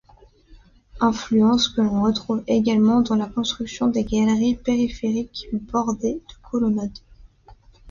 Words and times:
Influences 0.99 1.69
que 1.69 1.79
l’on 1.81 2.01
retrouve 2.01 2.43
également 2.47 3.01
dans 3.01 3.13
la 3.13 3.27
construction 3.27 3.85
des 3.85 4.03
galeries 4.03 4.55
périphériques 4.55 5.45
bordées 5.53 6.15
de 6.27 6.49
colonnades. 6.49 6.97